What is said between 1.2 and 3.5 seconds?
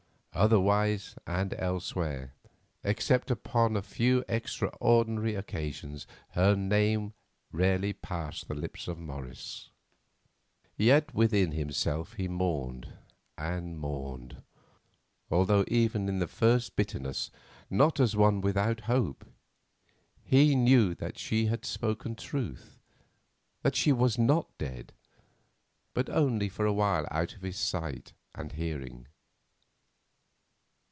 and elsewhere, except